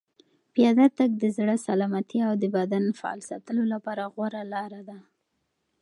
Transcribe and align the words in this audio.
پیاده 0.53 0.87
تګ 0.97 1.11
د 1.21 1.23
زړه 1.37 1.55
سلامتیا 1.67 2.23
او 2.29 2.35
د 2.43 2.45
بدن 2.57 2.83
فعال 2.99 3.19
ساتلو 3.29 3.63
لپاره 3.73 4.03
غوره 4.13 4.43
لاره 4.53 4.81
ده. 4.89 4.97